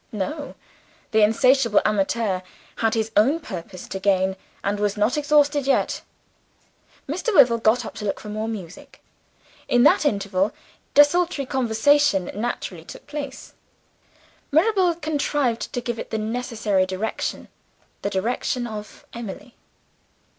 [0.11, 0.55] No:
[1.11, 2.41] the insatiable amateur
[2.77, 6.01] had his own purpose to gain, and was not exhausted yet.
[7.07, 7.31] Mr.
[7.35, 8.99] Wyvil got up to look for some more music.
[9.67, 10.53] In that interval
[10.95, 13.53] desultory conversation naturally took place.
[14.51, 17.47] Mirabel contrived to give it the necessary direction
[18.01, 19.53] the direction of Emily.